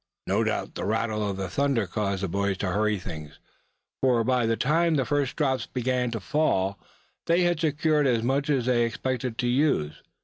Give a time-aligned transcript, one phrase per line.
[0.25, 3.37] No doubt the rattle of the thunder caused the boys to hurry things;
[4.01, 6.79] for by the time the first drops began to fall
[7.27, 10.01] they had secured as much as they expected to use.